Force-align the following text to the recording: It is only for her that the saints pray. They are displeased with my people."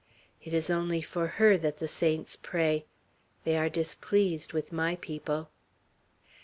It 0.43 0.51
is 0.51 0.71
only 0.71 1.03
for 1.03 1.27
her 1.37 1.59
that 1.59 1.77
the 1.77 1.87
saints 1.87 2.35
pray. 2.35 2.85
They 3.43 3.55
are 3.55 3.69
displeased 3.69 4.51
with 4.51 4.71
my 4.73 4.95
people." 4.95 5.51